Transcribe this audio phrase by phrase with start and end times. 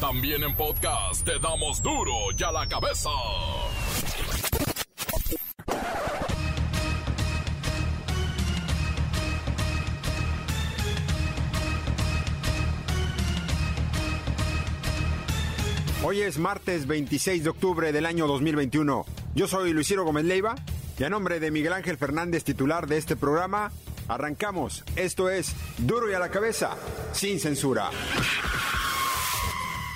[0.00, 3.10] También en podcast te damos duro y a la cabeza.
[16.04, 19.04] Hoy es martes 26 de octubre del año 2021.
[19.34, 20.54] Yo soy Luisiro Gómez Leiva
[20.96, 23.72] y a nombre de Miguel Ángel Fernández, titular de este programa,
[24.06, 24.84] arrancamos.
[24.94, 26.76] Esto es Duro y a la cabeza,
[27.12, 27.90] sin censura.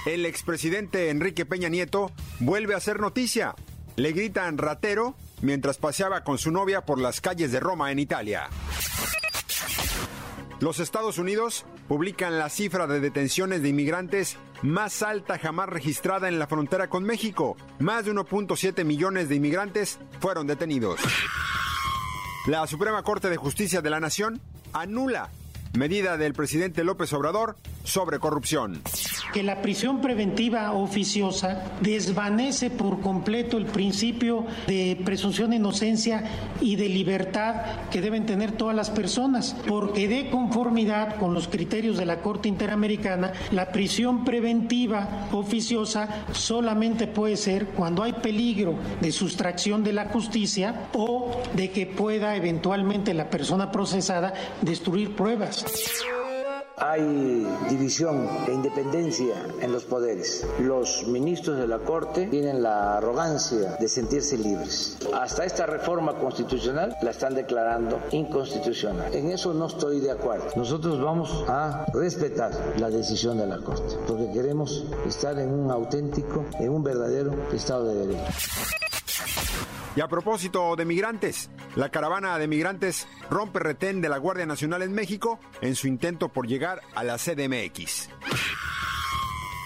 [0.05, 2.11] El expresidente Enrique Peña Nieto
[2.41, 3.55] vuelve a hacer noticia.
[3.95, 8.49] Le gritan ratero mientras paseaba con su novia por las calles de Roma en Italia.
[10.59, 16.39] Los Estados Unidos publican la cifra de detenciones de inmigrantes más alta jamás registrada en
[16.41, 17.57] la frontera con México.
[17.79, 21.01] Más de 1.7 millones de inmigrantes fueron detenidos.
[22.47, 24.41] La Suprema Corte de Justicia de la Nación
[24.73, 25.31] anula
[25.75, 28.83] medida del presidente López Obrador sobre corrupción
[29.33, 36.25] que la prisión preventiva oficiosa desvanece por completo el principio de presunción de inocencia
[36.61, 37.57] y de libertad
[37.91, 42.49] que deben tener todas las personas, porque de conformidad con los criterios de la Corte
[42.49, 50.07] Interamericana, la prisión preventiva oficiosa solamente puede ser cuando hay peligro de sustracción de la
[50.07, 55.65] justicia o de que pueda eventualmente la persona procesada destruir pruebas
[56.83, 60.45] hay división e independencia en los poderes.
[60.61, 64.99] Los ministros de la Corte tienen la arrogancia de sentirse libres.
[65.15, 69.15] Hasta esta reforma constitucional la están declarando inconstitucional.
[69.15, 70.47] En eso no estoy de acuerdo.
[70.57, 76.45] Nosotros vamos a respetar la decisión de la Corte, porque queremos estar en un auténtico,
[76.59, 78.33] en un verdadero Estado de Derecho.
[79.95, 84.83] Y a propósito de migrantes, la caravana de migrantes rompe retén de la Guardia Nacional
[84.83, 88.09] en México en su intento por llegar a la CDMX.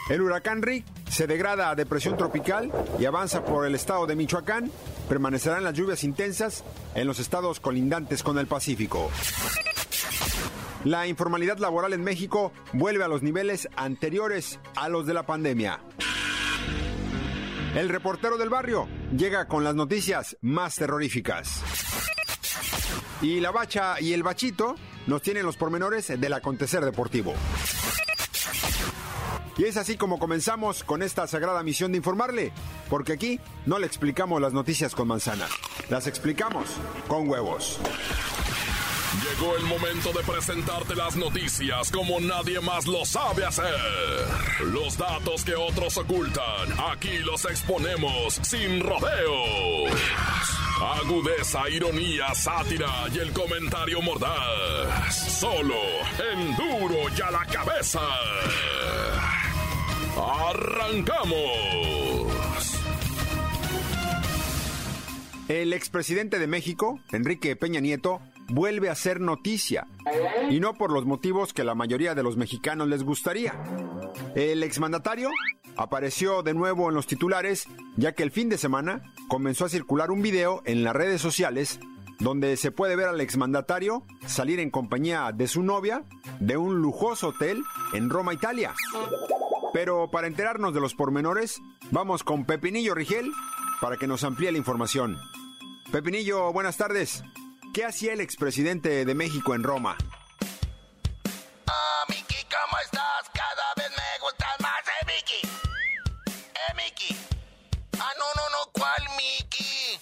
[0.09, 4.71] El huracán Rick se degrada a depresión tropical y avanza por el estado de Michoacán.
[5.09, 6.65] Permanecerán las lluvias intensas
[6.95, 9.11] en los estados colindantes con el Pacífico.
[10.85, 15.81] La informalidad laboral en México vuelve a los niveles anteriores a los de la pandemia.
[17.75, 21.63] El reportero del barrio llega con las noticias más terroríficas.
[23.23, 27.35] Y la bacha y el bachito nos tienen los pormenores del acontecer deportivo.
[29.59, 32.53] Y es así como comenzamos con esta sagrada misión de informarle,
[32.91, 35.47] porque aquí no le explicamos las noticias con manzana,
[35.89, 36.69] las explicamos
[37.09, 37.81] con huevos.
[39.23, 43.75] Llegó el momento de presentarte las noticias como nadie más lo sabe hacer.
[44.73, 49.93] Los datos que otros ocultan, aquí los exponemos sin rodeos.
[50.81, 55.39] Agudeza, ironía, sátira y el comentario mordaz.
[55.41, 55.81] Solo
[56.33, 58.03] en duro y a la cabeza.
[60.17, 61.37] ¡Arrancamos!
[65.49, 69.87] El expresidente de México, Enrique Peña Nieto, vuelve a ser noticia.
[70.51, 73.55] Y no por los motivos que la mayoría de los mexicanos les gustaría.
[74.35, 75.31] El exmandatario
[75.77, 80.11] apareció de nuevo en los titulares, ya que el fin de semana comenzó a circular
[80.11, 81.81] un video en las redes sociales
[82.19, 86.05] donde se puede ver al exmandatario salir en compañía de su novia
[86.41, 88.75] de un lujoso hotel en Roma, Italia.
[89.73, 93.31] Pero para enterarnos de los pormenores, vamos con Pepinillo Rigel
[93.81, 95.19] para que nos amplíe la información.
[95.93, 97.23] Pepinillo, buenas tardes.
[97.77, 99.99] ¿Qué hacía el expresidente de México en Roma?
[101.67, 103.29] Ah, Miki, ¿cómo estás?
[103.35, 105.47] Cada vez me gustas más, ¿eh, Miki?
[106.55, 107.15] ¿Eh, Miki?
[108.01, 109.99] Ah, no, no, no, ¿cuál Miki?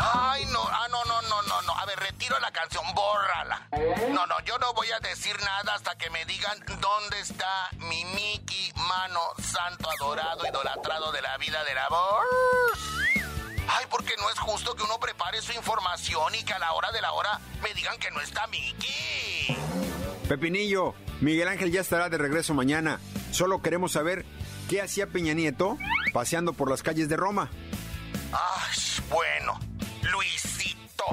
[0.00, 1.78] Ay, no, ah, no, no, no, no, no.
[1.80, 3.68] A ver, retiro la canción, bórrala.
[4.08, 8.06] No, no, yo no voy a decir nada hasta que me digan dónde está mi
[8.06, 13.01] Miki, mano santo, adorado, idolatrado de la vida de la voz.
[13.74, 16.90] Ay, porque no es justo que uno prepare su información y que a la hora
[16.92, 19.56] de la hora me digan que no está Miki.
[20.28, 23.00] Pepinillo, Miguel Ángel ya estará de regreso mañana.
[23.32, 24.26] Solo queremos saber
[24.68, 25.78] qué hacía Peña Nieto
[26.12, 27.50] paseando por las calles de Roma.
[28.32, 29.58] Ay, bueno,
[30.02, 31.04] Luisito.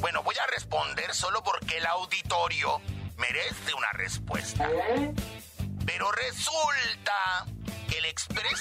[0.00, 2.80] Bueno, voy a responder solo porque el auditorio
[3.16, 4.68] merece una respuesta.
[5.86, 7.46] Pero resulta
[7.88, 8.53] que el expresidente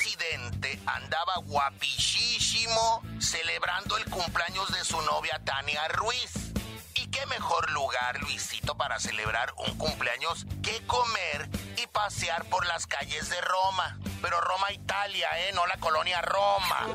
[1.54, 6.54] andaba guapichísimo celebrando el cumpleaños de su novia Tania Ruiz.
[6.96, 11.50] ¿Y qué mejor lugar, Luisito, para celebrar un cumpleaños que comer
[11.82, 14.00] y pasear por las calles de Roma?
[14.22, 15.52] Pero Roma, Italia, ¿eh?
[15.54, 16.88] No la colonia Roma.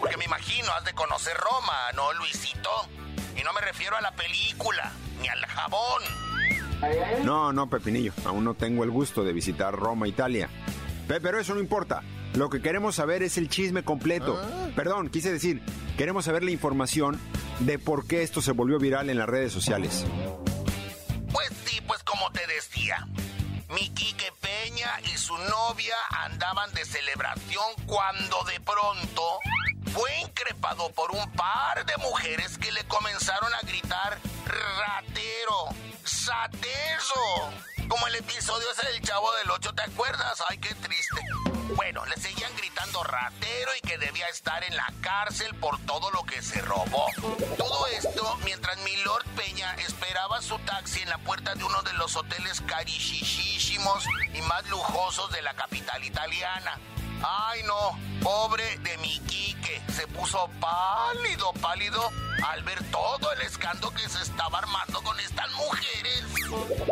[0.00, 2.70] Porque me imagino, has de conocer Roma, ¿no, Luisito?
[3.36, 6.02] Y no me refiero a la película, ni al jabón.
[7.22, 10.48] No, no, Pepinillo, aún no tengo el gusto de visitar Roma, Italia.
[11.06, 12.02] Pero eso no importa.
[12.36, 14.38] Lo que queremos saber es el chisme completo.
[14.38, 14.68] Ah.
[14.76, 15.62] Perdón, quise decir,
[15.96, 17.18] queremos saber la información
[17.60, 20.04] de por qué esto se volvió viral en las redes sociales.
[21.32, 23.08] Pues sí, pues como te decía,
[23.70, 29.22] mi Quique Peña y su novia andaban de celebración cuando de pronto
[29.94, 35.68] fue increpado por un par de mujeres que le comenzaron a gritar ratero,
[36.04, 37.50] sateso,
[37.88, 40.42] como el episodio ese del Chavo del 8, ¿te acuerdas?
[40.50, 41.22] Ay, qué triste.
[41.74, 46.22] Bueno, le seguían gritando ratero y que debía estar en la cárcel por todo lo
[46.22, 47.06] que se robó.
[47.58, 52.14] Todo esto mientras Milord Peña esperaba su taxi en la puerta de uno de los
[52.16, 54.04] hoteles carichichísimos
[54.34, 56.78] y más lujosos de la capital italiana.
[57.22, 59.82] Ay, no, pobre de mi Quique.
[59.92, 62.10] Se puso pálido, pálido
[62.44, 66.24] al ver todo el escándalo que se estaba armando con estas mujeres.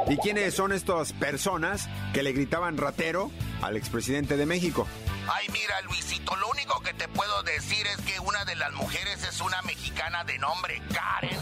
[0.08, 3.30] ¿Y quiénes son estas personas que le gritaban ratero
[3.62, 4.86] al expresidente de México?
[5.28, 9.22] Ay, mira, Luisito, lo único que te puedo decir es que una de las mujeres
[9.24, 11.38] es una mexicana de nombre Karen.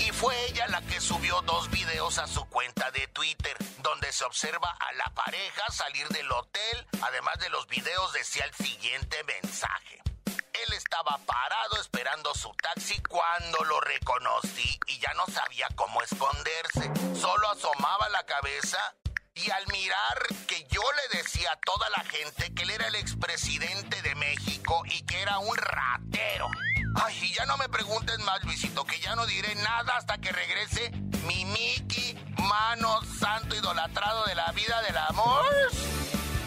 [0.00, 4.24] Y fue ella la que subió dos videos a su cuenta de Twitter, donde se
[4.24, 6.86] observa a la pareja salir del hotel.
[7.02, 10.02] Además de los videos, decía el siguiente mensaje.
[10.26, 16.90] Él estaba parado esperando su taxi cuando lo reconocí y ya no sabía cómo esconderse.
[17.20, 18.94] Solo asomaba la cabeza
[19.36, 22.94] y al mirar que yo le decía a toda la gente que él era el
[22.94, 26.48] expresidente de México y que era un ratero.
[26.94, 30.32] Ay, y ya no me preguntes más, Luisito, que ya no diré nada hasta que
[30.32, 30.90] regrese
[31.26, 35.44] mi Mickey, mano santo idolatrado de la vida del amor,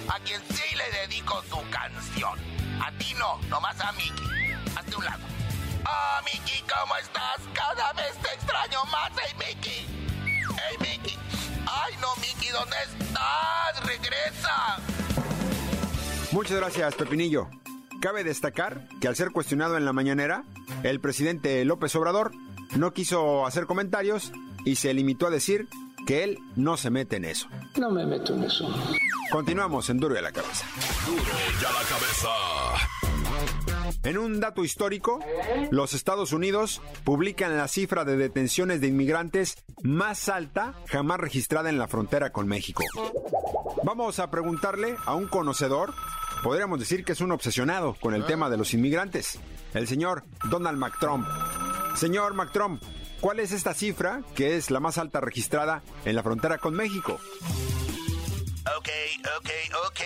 [0.09, 2.39] a quien sí le dedico su canción.
[2.81, 4.55] A ti no, nomás a Mickey.
[4.75, 5.23] Hazte un lado.
[5.85, 7.39] Oh, Mickey, ¿cómo estás?
[7.53, 9.85] Cada vez te extraño más, hey, Mickey.
[10.57, 11.28] Hey, Mickey.
[11.71, 13.85] Ay, no, Mickey, ¿dónde estás?
[13.85, 14.77] Regresa.
[16.31, 17.49] Muchas gracias, Pepinillo.
[18.01, 20.43] Cabe destacar que al ser cuestionado en la mañanera,
[20.83, 22.31] el presidente López Obrador
[22.75, 24.31] no quiso hacer comentarios
[24.65, 25.67] y se limitó a decir
[26.07, 27.47] que él no se mete en eso.
[27.77, 28.67] No me meto en eso.
[29.31, 30.65] Continuamos en Duro y a la cabeza.
[31.05, 31.21] Duro
[31.61, 32.98] y a la cabeza.
[34.03, 35.19] En un dato histórico,
[35.71, 41.77] los Estados Unidos publican la cifra de detenciones de inmigrantes más alta jamás registrada en
[41.77, 42.83] la frontera con México.
[43.83, 45.93] Vamos a preguntarle a un conocedor
[46.43, 49.39] podríamos decir que es un obsesionado con el tema de los inmigrantes,
[49.73, 51.27] el señor Donald McTrump.
[51.95, 52.81] Señor McTrump,
[53.19, 57.19] ¿cuál es esta cifra que es la más alta registrada en la frontera con México?
[58.77, 58.89] Ok,
[59.37, 59.49] ok,
[59.87, 59.99] ok.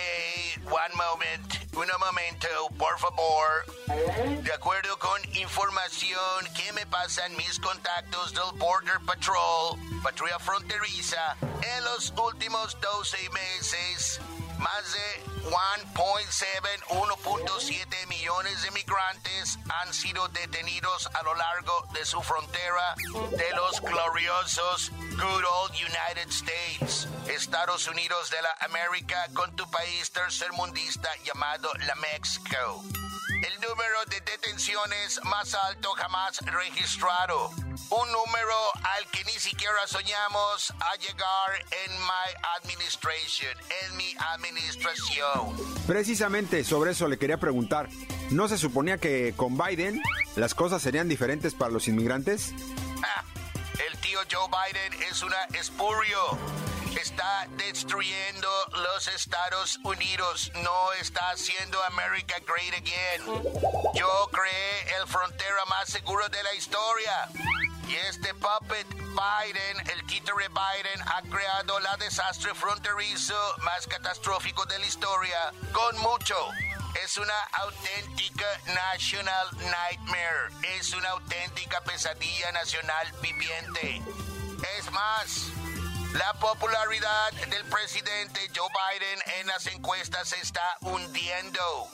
[0.66, 1.54] One moment.
[1.76, 2.46] Un momento,
[2.78, 4.42] por favor.
[4.42, 11.36] De acuerdo con información que me pasan mis contactos del Border Patrol, patrulla fronteriza,
[11.76, 14.20] en los últimos 12 meses,
[14.58, 22.22] más de 1.7, 1.7 millones de migrantes han sido detenidos a lo largo de su
[22.22, 22.94] frontera
[23.36, 30.10] de los gloriosos Good Old United States, Estados Unidos de la América, con tu país
[30.10, 32.84] tercermundista llamado la México
[33.42, 33.60] el
[35.24, 37.50] más alto jamás registrado.
[37.50, 38.56] Un número
[38.96, 41.52] al que ni siquiera soñamos a llegar
[41.84, 43.50] en my administration,
[43.84, 45.54] en mi administración.
[45.86, 47.90] Precisamente sobre eso le quería preguntar.
[48.30, 50.02] ¿No se suponía que con Biden
[50.34, 52.54] las cosas serían diferentes para los inmigrantes?
[53.02, 53.22] Ah,
[53.86, 56.38] el tío Joe Biden es una espurio
[57.00, 63.22] está destruyendo los Estados Unidos, no está haciendo America great again.
[63.94, 67.28] Yo creé el frontera más seguro de la historia.
[67.88, 74.78] Y este puppet Biden, el títere Biden, ha creado la desastre fronterizo más catastrófico de
[74.78, 76.36] la historia, con mucho.
[77.02, 80.50] Es una auténtica national nightmare.
[80.78, 84.02] Es una auténtica pesadilla nacional viviente.
[84.78, 85.53] Es más,
[86.14, 91.88] la popularidad del presidente Joe Biden en las encuestas se está hundiendo.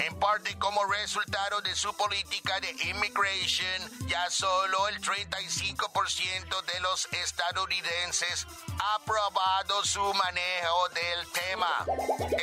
[0.00, 7.08] En parte como resultado de su política de immigration, ya solo el 35% de los
[7.12, 8.46] estadounidenses
[8.80, 11.86] ha aprobado su manejo del tema.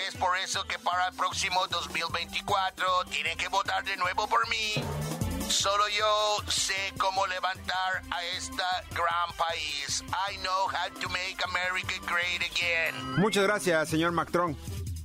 [0.07, 5.14] Es por eso que para el próximo 2024 tienen que votar de nuevo por mí.
[5.49, 10.03] Solo yo sé cómo levantar a esta gran país.
[10.29, 13.19] I know how to make America great again.
[13.19, 14.57] Muchas gracias, señor Macron.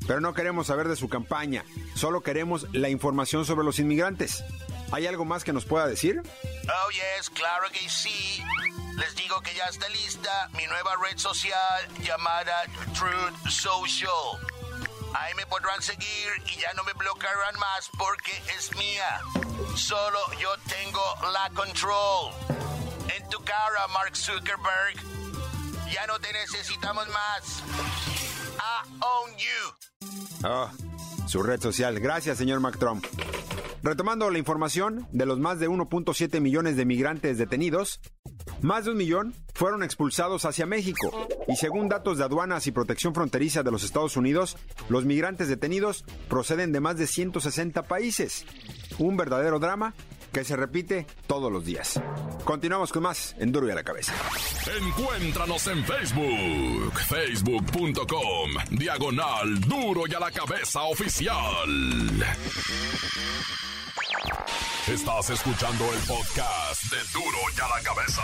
[0.06, 1.64] Pero no queremos saber de su campaña.
[1.94, 4.42] Solo queremos la información sobre los inmigrantes.
[4.92, 6.20] ¿Hay algo más que nos pueda decir?
[6.24, 8.42] Oh, yes, claro que sí.
[8.96, 14.10] Les digo que ya está lista mi nueva red social llamada Truth Social.
[15.14, 19.20] Ahí me podrán seguir y ya no me bloquearán más porque es mía.
[19.76, 21.02] Solo yo tengo
[21.32, 22.32] la control.
[23.16, 24.96] En tu cara, Mark Zuckerberg.
[25.92, 27.62] Ya no te necesitamos más.
[28.58, 30.44] I own you.
[30.44, 30.70] Ah,
[31.26, 31.98] su red social.
[31.98, 33.04] Gracias, señor Mac Trump.
[33.82, 38.00] Retomando la información, de los más de 1.7 millones de migrantes detenidos,
[38.62, 41.28] más de un millón fueron expulsados hacia México.
[41.48, 44.56] Y según datos de aduanas y protección fronteriza de los Estados Unidos,
[44.88, 48.44] los migrantes detenidos proceden de más de 160 países.
[48.98, 49.94] Un verdadero drama
[50.32, 52.00] que se repite todos los días.
[52.44, 54.12] Continuamos con más en Duro y a la cabeza.
[54.80, 61.68] Encuéntranos en Facebook, facebook.com, diagonal Duro y a la cabeza oficial.
[64.92, 68.22] Estás escuchando el podcast de Duro y a la cabeza.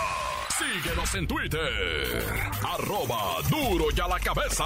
[0.58, 2.24] Síguenos en Twitter,
[2.60, 4.64] arroba Duro y a la cabeza.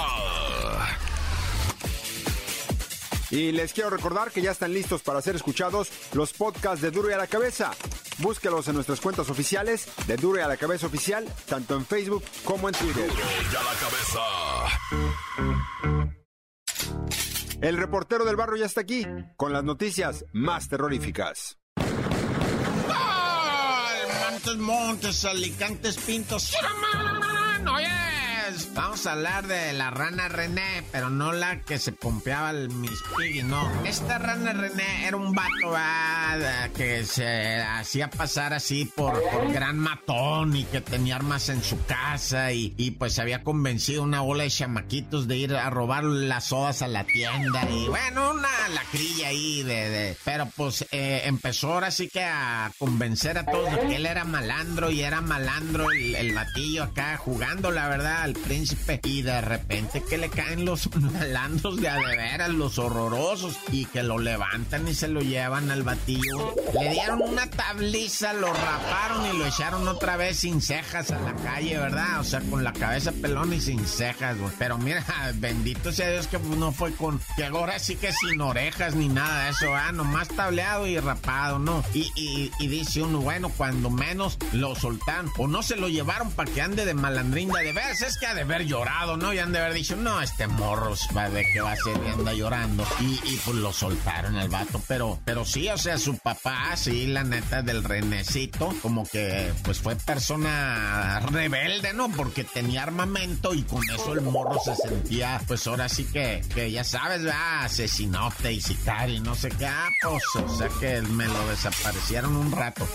[3.30, 7.10] Y les quiero recordar que ya están listos para ser escuchados los podcasts de Duro
[7.10, 7.72] y a la Cabeza.
[8.18, 12.24] Búsquelos en nuestras cuentas oficiales de Duro y a la Cabeza Oficial, tanto en Facebook
[12.44, 13.08] como en Twitter.
[13.08, 14.20] Duro y a la cabeza.
[17.60, 21.59] El reportero del barrio ya está aquí, con las noticias más terroríficas.
[24.40, 26.54] Montes, montes, alicantes, pintos.
[28.50, 28.68] ¡Oyes!
[28.74, 32.98] Vamos a hablar de la rana René, pero no la que se pompeaba el Miss
[33.16, 33.70] Piggy, no.
[33.84, 35.50] Esta rana René era un vato
[36.76, 39.20] que se hacía pasar así por,
[39.52, 44.44] gran matón y que tenía armas en su casa y, pues había convencido una bola
[44.44, 49.28] de chamaquitos de ir a robar las sodas a la tienda y bueno, una lacrilla
[49.28, 53.96] ahí de- pero pues eh, empezó ahora sí que a convencer a todos de que
[53.96, 59.00] él era malandro y era malandro el, el batillo acá jugando, la verdad, al príncipe.
[59.04, 63.84] Y de repente que le caen los malandros de a de veras, los horrorosos, y
[63.86, 66.54] que lo levantan y se lo llevan al batillo.
[66.78, 71.34] Le dieron una tabliza, lo raparon y lo echaron otra vez sin cejas a la
[71.34, 72.20] calle, ¿verdad?
[72.20, 74.52] O sea, con la cabeza pelón y sin cejas, güey.
[74.58, 75.04] Pero mira,
[75.34, 77.20] bendito sea Dios que no fue con...
[77.36, 79.92] Que ahora sí que sin orejas ni nada de eso, ¿ah?
[79.92, 81.84] Nomás tableado y rapado, ¿no?
[81.94, 86.62] Y, dice uno, bueno, cuando menos lo soltaron o no se lo llevaron para que
[86.62, 89.32] ande de malandrín de veras, es que de haber llorado, ¿no?
[89.32, 92.32] Y han de haber dicho, no, este morro va de que va a ser anda
[92.32, 92.86] llorando.
[93.00, 97.24] Y, pues lo soltaron el vato, pero, pero sí, o sea, su papá, sí, la
[97.24, 102.08] neta del renecito, como que pues fue persona rebelde, ¿no?
[102.10, 106.70] Porque tenía armamento y con eso el morro se sentía, pues ahora sí que, que
[106.70, 107.64] ya sabes, ¿verdad?
[107.64, 109.66] Asesinote y sicario y no sé qué.
[109.66, 112.86] Ah, pues, o sea que me lo desaparecieron un rato.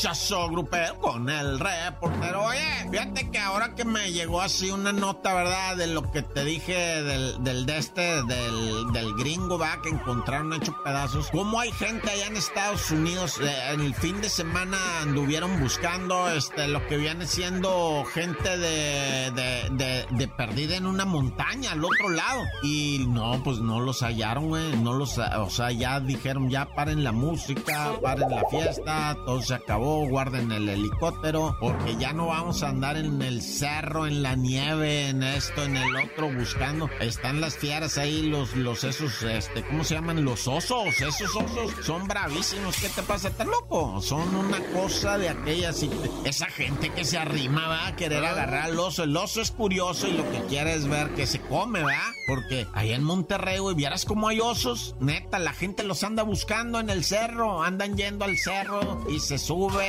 [0.00, 2.44] Flashazo grupero con el reportero.
[2.44, 5.76] Oye, fíjate que ahora que me llegó así una nota, ¿verdad?
[5.76, 9.82] De lo que te dije del, del de este, del, del gringo, ¿verdad?
[9.82, 11.28] Que encontraron hecho pedazos.
[11.30, 13.38] ¿Cómo hay gente allá en Estados Unidos?
[13.42, 19.30] eh, en el fin de semana anduvieron buscando este, lo que viene siendo gente de,
[19.32, 22.40] de, de, de perdida en una montaña al otro lado.
[22.62, 24.76] Y no, pues no los hallaron, güey.
[24.78, 29.54] No los, o sea, ya dijeron, ya paren la música, paren la fiesta, todo se
[29.54, 34.36] acabó, guarden el helicóptero, porque ya no vamos a andar en el cerro, en la
[34.36, 36.88] nieve, en esto, en el otro, buscando.
[37.00, 40.24] Están las fieras ahí, los, los esos, este, ¿cómo se llaman?
[40.24, 42.76] Los osos, esos osos son bravísimos.
[42.76, 43.28] ¿Qué te pasa?
[43.28, 44.00] ¿Estás loco?
[44.00, 45.90] Son una cosa de aquellas, y
[46.24, 49.04] esa gente que se arrima, va a querer agarrar al oso.
[49.04, 52.12] El oso es curioso y lo que quiere es ver que se come, ¿verdad?
[52.26, 54.94] Porque allá en Monterrey, güey, vieras cómo hay osos.
[55.00, 57.62] Neta, la gente los anda buscando en el cerro.
[57.62, 59.79] Andan yendo al cerro y se suben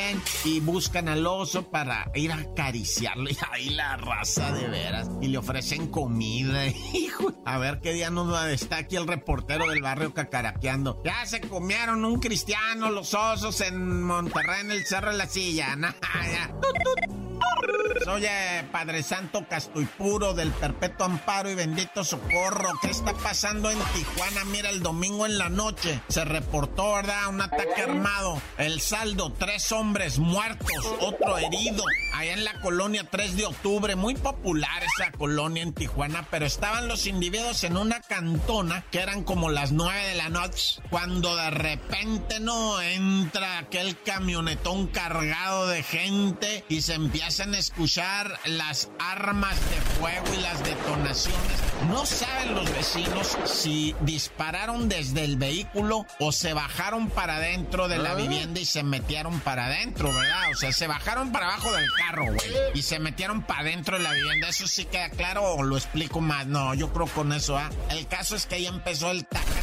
[0.43, 3.29] y buscan al oso para ir a acariciarlo.
[3.31, 5.09] Y ahí la raza de veras.
[5.21, 6.67] Y le ofrecen comida.
[6.93, 11.01] Hijo, a ver qué día nos está aquí el reportero del barrio cacaraqueando.
[11.03, 15.75] Ya se comieron un cristiano los osos en Monterrey en el cerro de la silla.
[15.75, 15.93] Nah,
[16.31, 17.30] ya.
[17.41, 18.07] Tut.
[18.07, 22.69] Oye, Padre Santo, casto y puro del perpetuo amparo y bendito socorro.
[22.81, 24.43] ¿Qué está pasando en Tijuana?
[24.45, 27.27] Mira, el domingo en la noche se reportó, ¿verdad?
[27.29, 28.41] Un ataque armado.
[28.57, 31.83] El saldo, tres hombres muertos, otro herido.
[32.13, 36.87] Allá en la colonia 3 de octubre, muy popular esa colonia en Tijuana, pero estaban
[36.87, 41.49] los individuos en una cantona que eran como las 9 de la noche, cuando de
[41.49, 49.55] repente no entra aquel camionetón cargado de gente y se empiezan a escuchar las armas
[49.69, 51.41] de fuego y las detonaciones.
[51.89, 57.97] No saben los vecinos si dispararon desde el vehículo o se bajaron para adentro de
[57.97, 58.15] la ah.
[58.15, 60.51] vivienda y se metieron para adentro, ¿verdad?
[60.51, 64.03] O sea, se bajaron para abajo del carro, güey, y se metieron para adentro de
[64.03, 64.49] la vivienda.
[64.49, 66.47] Eso sí queda claro o lo explico más.
[66.47, 67.69] No, yo creo con eso, ¿ah?
[67.89, 69.60] El caso es que ahí empezó el taca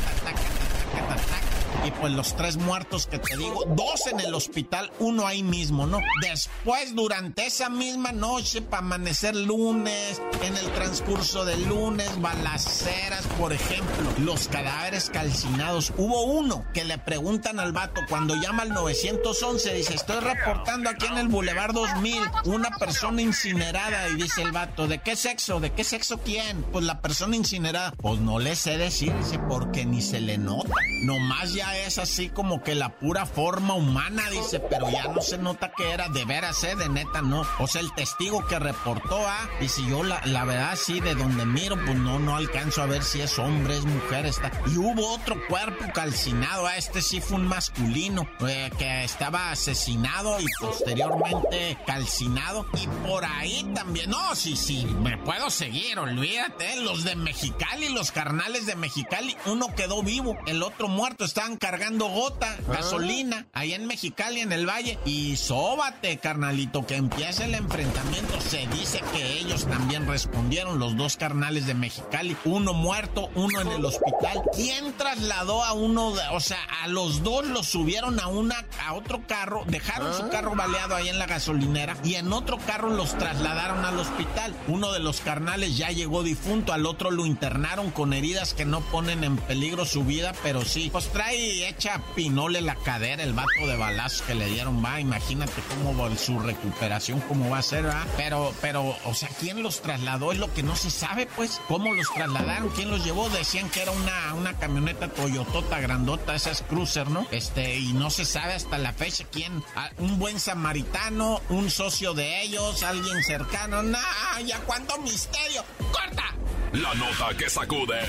[1.93, 5.99] pues los tres muertos que te digo, dos en el hospital, uno ahí mismo, ¿no?
[6.23, 13.53] Después, durante esa misma noche, para amanecer lunes, en el transcurso del lunes, balaceras, por
[13.53, 15.93] ejemplo, los cadáveres calcinados.
[15.97, 21.07] Hubo uno que le preguntan al vato cuando llama al 911, dice, estoy reportando aquí
[21.07, 25.61] en el Boulevard 2000 una persona incinerada y dice el vato, ¿de qué sexo?
[25.61, 26.63] ¿De qué sexo quién?
[26.73, 27.93] Pues la persona incinerada.
[27.97, 30.75] Pues no le sé decir, dice, porque ni se le nota.
[31.05, 35.39] Nomás ya es así como que la pura forma humana, dice, pero ya no se
[35.39, 36.77] nota que era de veras, ¿eh?
[36.77, 37.47] De neta, no.
[37.59, 39.49] O sea, el testigo que reportó, ¿ah?
[39.61, 42.87] Y si yo la, la verdad, sí, de donde miro, pues no, no alcanzo a
[42.87, 44.51] ver si es hombre, es mujer, está.
[44.67, 46.77] Y hubo otro cuerpo calcinado, ¿ah?
[46.77, 52.67] Este sí fue un masculino, eh, que estaba asesinado y posteriormente calcinado.
[52.75, 58.13] Y por ahí también, no, sí, sí, me puedo seguir, olvídate, los de Mexicali, los
[58.13, 62.73] carnales de Mexicali, uno quedó vivo, el otro muerto, estaban cargando gota, ah.
[62.73, 64.99] gasolina, ahí en Mexicali, en el valle.
[65.05, 68.41] Y sóbate, carnalito, que empieza el enfrentamiento.
[68.41, 72.39] Se dice que ellos también respondieron, los dos carnales de Mexicali.
[72.47, 74.43] Uno muerto, uno en el hospital.
[74.55, 76.15] ¿Quién trasladó a uno?
[76.33, 80.31] o sea, a los dos los subieron a una, a otro carro, dejaron su ah.
[80.31, 84.55] carro baleado ahí en la gasolinera y en otro carro los trasladaron al hospital.
[84.69, 88.81] Uno de los carnales ya llegó difunto, al otro lo internaron con heridas que no
[88.81, 93.67] ponen en peligro su vida, pero sí, pues trae echa pinole la cadera el vato
[93.67, 97.87] de balazos que le dieron, va, imagínate cómo va su recuperación, cómo va a ser,
[97.87, 98.07] va.
[98.17, 100.33] Pero, pero, o sea, ¿quién los trasladó?
[100.33, 103.29] Es lo que no se sabe, pues, cómo los trasladaron, quién los llevó.
[103.31, 107.27] Decían que era una, una camioneta Toyotota grandota, esa es Cruiser, ¿no?
[107.31, 109.63] Este, y no se sabe hasta la fecha quién,
[109.99, 115.65] un buen samaritano, un socio de ellos, alguien cercano, nah, ya cuánto misterio.
[115.93, 116.35] ¡Corta!
[116.73, 118.01] La nota que sacude.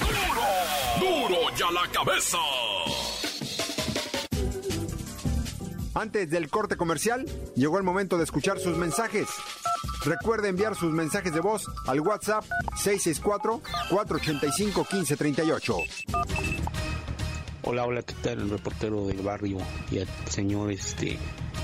[0.00, 0.83] ¡Duro!
[1.04, 2.38] ¡Duro ya la cabeza!
[5.92, 9.28] Antes del corte comercial, llegó el momento de escuchar sus mensajes.
[10.06, 12.46] Recuerde enviar sus mensajes de voz al WhatsApp
[12.82, 15.76] 664-485-1538.
[17.64, 18.40] Hola, hola, ¿qué tal?
[18.40, 19.58] El reportero del barrio
[19.90, 21.18] y el señor este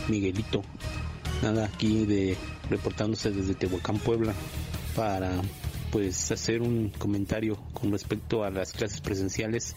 [0.09, 0.63] Miguelito.
[1.43, 2.37] Nada, aquí de
[2.69, 4.35] reportándose desde Tehuacán, Puebla,
[4.95, 5.33] para
[5.91, 9.75] pues hacer un comentario con respecto a las clases presenciales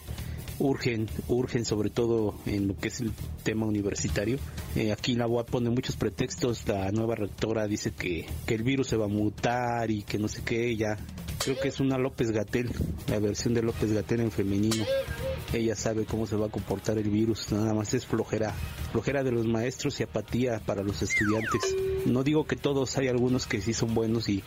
[0.58, 4.38] urgen, urgen sobre todo en lo que es el tema universitario.
[4.76, 8.88] Eh, aquí la UAP pone muchos pretextos, la nueva rectora dice que, que el virus
[8.88, 10.96] se va a mutar y que no sé qué, ya
[11.38, 12.70] creo que es una López Gatel,
[13.08, 14.84] la versión de López Gatel en femenino.
[15.52, 18.52] Ella sabe cómo se va a comportar el virus, nada más es flojera,
[18.90, 21.60] flojera de los maestros y apatía para los estudiantes.
[22.06, 24.42] No digo que todos, hay algunos que sí son buenos y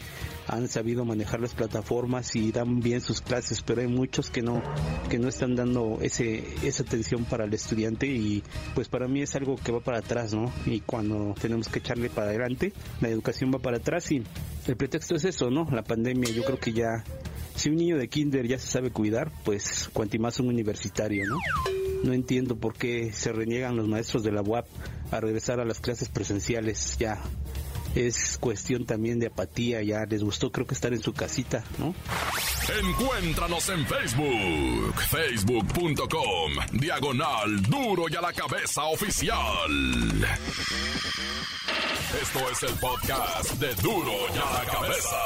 [0.47, 4.62] han sabido manejar las plataformas y dan bien sus clases, pero hay muchos que no,
[5.10, 9.36] que no están dando ese, esa atención para el estudiante y pues para mí es
[9.36, 10.51] algo que va para atrás, ¿no?
[10.65, 14.23] Y cuando tenemos que echarle para adelante, la educación va para atrás y
[14.67, 15.67] el pretexto es eso, ¿no?
[15.71, 17.03] La pandemia, yo creo que ya,
[17.55, 21.38] si un niño de kinder ya se sabe cuidar, pues cuanto más un universitario, ¿no?
[22.03, 24.67] No entiendo por qué se reniegan los maestros de la UAP
[25.12, 27.21] a regresar a las clases presenciales ya
[27.95, 31.93] es cuestión también de apatía, ya les gustó creo que estar en su casita, ¿no?
[32.82, 39.71] Encuéntranos en Facebook, facebook.com, diagonal duro y a la cabeza oficial.
[42.21, 45.17] Esto es el podcast de duro y a la cabeza.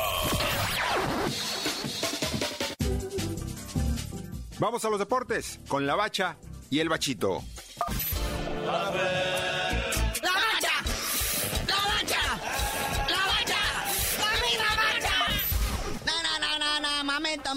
[4.60, 6.38] Vamos a los deportes con la bacha
[6.69, 7.43] y el bachito.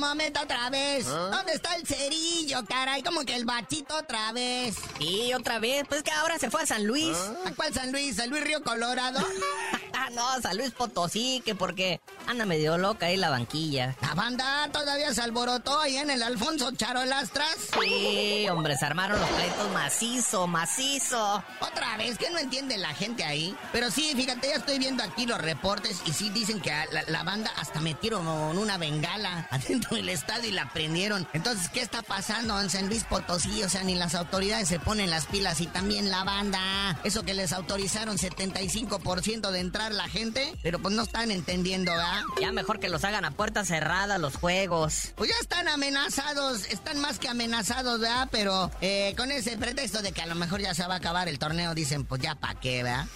[0.05, 1.07] Momento, otra vez.
[1.09, 1.31] ¿Ah?
[1.33, 3.03] ¿Dónde está el cerillo, caray?
[3.03, 4.77] Como que el bachito otra vez.
[4.99, 7.17] Y otra vez, pues que ahora se fue a San Luis.
[7.47, 8.17] ¿A cuál San Luis?
[8.17, 9.21] ¿San Luis Río Colorado?
[10.05, 13.97] Ah, no, San Luis Potosí, que porque anda medio loca ahí la banquilla.
[14.03, 17.57] ¿La banda todavía se alborotó ahí en el Alfonso Charolastras?
[17.81, 21.43] Sí, hombre, se armaron los pleitos macizo, macizo.
[21.61, 23.57] Otra vez, que no entiende la gente ahí.
[23.73, 27.23] Pero sí, fíjate, ya estoy viendo aquí los reportes y sí dicen que la, la
[27.23, 31.27] banda hasta metieron una bengala adentro del estadio y la prendieron.
[31.33, 33.63] Entonces, ¿qué está pasando en San Luis Potosí?
[33.63, 36.99] O sea, ni las autoridades se ponen las pilas y también la banda.
[37.05, 41.91] Eso que les autorizaron 75% de entrada comprar la gente, pero pues no están entendiendo,
[41.91, 42.23] ¿verdad?
[42.41, 45.13] Ya mejor que los hagan a puerta cerrada los juegos.
[45.15, 48.29] Pues ya están amenazados, están más que amenazados, ¿verdad?
[48.31, 51.29] Pero eh, con ese pretexto de que a lo mejor ya se va a acabar
[51.29, 53.07] el torneo, dicen, pues ya pa' qué, ¿verdad?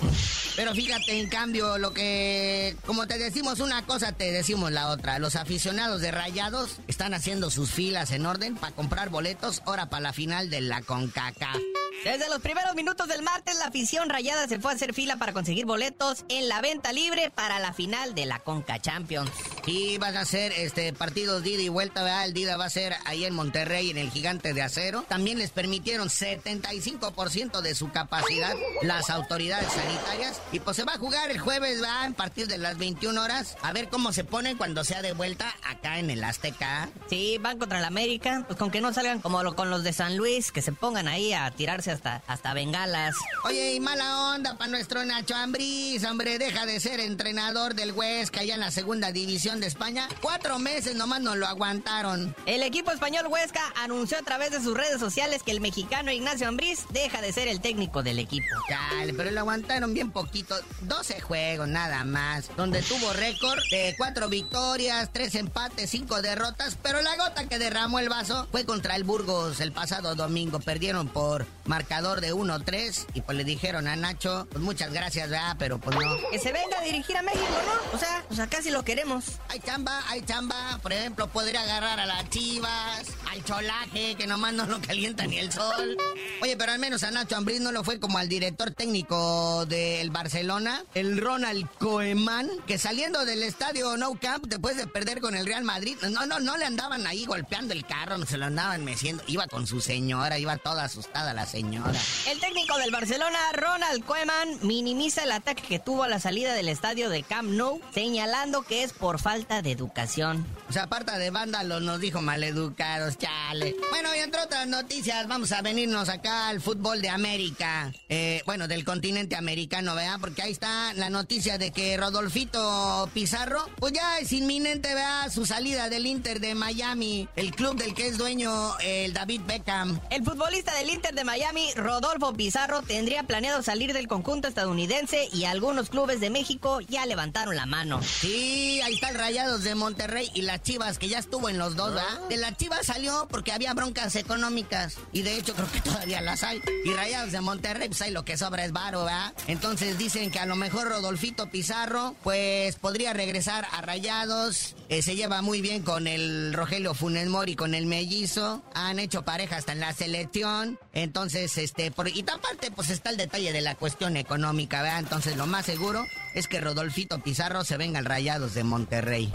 [0.57, 5.18] Pero fíjate, en cambio, lo que, como te decimos una cosa, te decimos la otra.
[5.18, 10.02] Los aficionados de Rayados están haciendo sus filas en orden para comprar boletos, ahora para
[10.02, 11.57] la final de la CONCACAF.
[12.04, 15.33] Desde los primeros minutos del martes, la afición rayada se fue a hacer fila para
[15.33, 19.31] conseguir boletos en la venta libre para la final de la Conca Champions.
[19.66, 22.25] Y van a ser este partidos de ida y vuelta, ¿verdad?
[22.25, 25.05] El día va a ser ahí en Monterrey, en el Gigante de Acero.
[25.09, 30.40] También les permitieron 75% de su capacidad las autoridades sanitarias.
[30.53, 32.05] Y pues se va a jugar el jueves, ¿verdad?
[32.05, 33.57] A partir de las 21 horas.
[33.62, 36.88] A ver cómo se pone cuando sea de vuelta acá en el Azteca.
[37.09, 38.44] Sí, van contra el América.
[38.47, 41.09] Pues con que no salgan como lo, con los de San Luis, que se pongan
[41.09, 43.14] ahí a tirarse hasta, hasta bengalas.
[43.44, 48.40] Oye, y mala onda para nuestro Nacho Ambriz, hombre, deja de ser entrenador del Huesca
[48.40, 50.08] allá en la segunda división de España.
[50.22, 52.34] Cuatro meses nomás nos lo aguantaron.
[52.46, 56.48] El equipo español Huesca anunció a través de sus redes sociales que el mexicano Ignacio
[56.48, 58.46] Ambriz deja de ser el técnico del equipo.
[58.70, 60.56] Dale, pero lo aguantaron bien poquito.
[60.80, 67.02] 12 juegos nada más, donde tuvo récord de cuatro victorias, tres empates, cinco derrotas, pero
[67.02, 70.61] la gota que derramó el vaso fue contra el Burgos el pasado domingo.
[70.61, 75.56] Perdieron por marcador de 1-3 y pues le dijeron a Nacho, pues muchas gracias, ¿verdad?
[75.58, 76.16] Pero pues no.
[76.42, 77.96] Se venga a dirigir a México, ¿no?
[77.96, 79.24] O sea, o sea, casi lo queremos.
[79.48, 80.79] Hay chamba, hay chamba.
[80.83, 85.38] Por ejemplo, podría agarrar a las chivas, al cholaje, que nomás no lo calienta ni
[85.38, 85.97] el sol.
[86.43, 90.11] Oye, pero al menos a Nacho Ambriz no lo fue como al director técnico del
[90.11, 95.47] Barcelona, el Ronald Koeman, que saliendo del estadio No Camp, después de perder con el
[95.47, 98.85] Real Madrid, no, no, no le andaban ahí golpeando el carro, no se lo andaban
[98.85, 99.23] meciendo.
[99.27, 102.01] Iba con su señora, iba toda asustada la señora.
[102.27, 106.69] El técnico del Barcelona, Ronald Koeman, minimiza el ataque que tuvo a la salida del
[106.69, 110.47] estadio de Camp Nou, señalando que es por falta de educación.
[110.69, 113.76] O sea, aparte de vándalos, nos dijo maleducados, chale.
[113.90, 117.92] Bueno, y entre otras noticias, vamos a venirnos acá al fútbol de América.
[118.09, 120.18] Eh, bueno, del continente americano, ¿verdad?
[120.20, 125.31] Porque ahí está la noticia de que Rodolfito Pizarro, pues ya es inminente, ¿verdad?
[125.33, 130.00] Su salida del Inter de Miami, el club del que es dueño el David Beckham.
[130.11, 135.44] El futbolista del Inter de Miami, Rodolfo Pizarro, tendría planeado salir del conjunto estadounidense y
[135.44, 138.00] algunos clubes de México ya levantaron la mano.
[138.02, 141.74] Sí, ahí está el Rayados de Monterrey y las Chivas, que ya estuvo en los
[141.74, 142.28] dos, ¿verdad?
[142.28, 146.42] De las Chivas salió porque había broncas económicas y de hecho creo que todavía las
[146.42, 146.61] hay.
[146.85, 149.33] Y Rayados de Monterrey, pues ahí lo que sobra es varo, ¿verdad?
[149.47, 154.77] Entonces dicen que a lo mejor Rodolfito Pizarro, pues podría regresar a Rayados.
[154.88, 158.62] Eh, se lleva muy bien con el Rogelio Funes Mori, con el mellizo.
[158.75, 160.79] Han hecho pareja hasta en la selección.
[160.92, 165.01] Entonces, este, por, y aparte, pues está el detalle de la cuestión económica, ¿verdad?
[165.01, 169.31] Entonces lo más seguro es que Rodolfito Pizarro se venga al Rayados de Monterrey.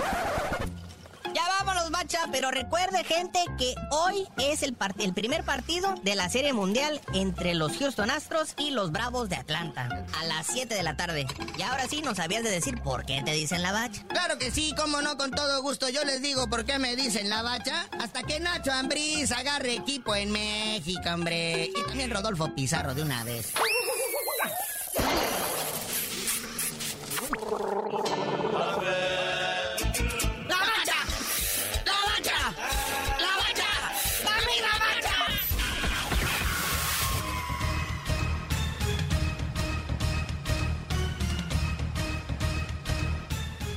[1.92, 4.74] Bacha, pero recuerde, gente, que hoy es el,
[5.14, 10.06] primer partido de la Serie Mundial entre los Houston Astros y los Bravos de Atlanta,
[10.20, 11.28] a las 7 de la tarde.
[11.58, 14.04] Y ahora sí, nos sabías de decir por qué te dicen la bacha.
[14.08, 15.90] Claro que sí, cómo no, con todo gusto.
[15.90, 17.88] Yo les digo por qué me dicen la bacha.
[18.00, 21.66] Hasta que Nacho Ambriz agarre equipo en México, hombre.
[21.76, 23.54] Y también Rodolfo Pizarro de una vez.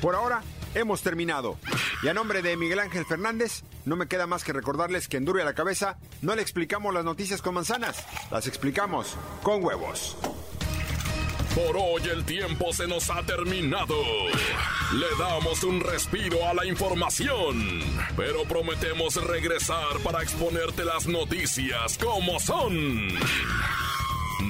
[0.07, 0.41] Por ahora,
[0.77, 1.59] hemos terminado.
[2.01, 5.29] Y a nombre de Miguel Ángel Fernández, no me queda más que recordarles que en
[5.29, 10.17] a la Cabeza no le explicamos las noticias con manzanas, las explicamos con huevos.
[11.57, 13.97] Por hoy el tiempo se nos ha terminado.
[14.93, 17.83] Le damos un respiro a la información,
[18.17, 23.09] pero prometemos regresar para exponerte las noticias como son.